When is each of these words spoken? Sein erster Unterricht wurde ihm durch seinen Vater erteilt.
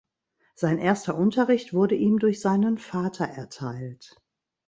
Sein 0.55 0.79
erster 0.79 1.15
Unterricht 1.15 1.75
wurde 1.75 1.93
ihm 1.93 2.17
durch 2.17 2.41
seinen 2.41 2.79
Vater 2.79 3.25
erteilt. 3.25 4.19